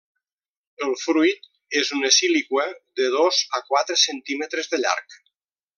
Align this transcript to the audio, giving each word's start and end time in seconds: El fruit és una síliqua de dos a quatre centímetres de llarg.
El 0.85 0.95
fruit 1.01 1.45
és 1.81 1.91
una 1.99 2.11
síliqua 2.17 2.67
de 3.01 3.09
dos 3.19 3.45
a 3.59 3.65
quatre 3.71 4.03
centímetres 4.09 4.73
de 4.75 4.85
llarg. 4.85 5.21